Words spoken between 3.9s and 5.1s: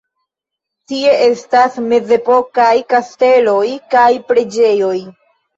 kaj preĝejo.